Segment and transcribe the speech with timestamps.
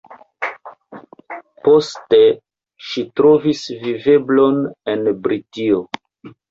[1.67, 2.21] Poste
[2.89, 4.63] ŝi trovis viveblon
[4.97, 5.89] en Britio.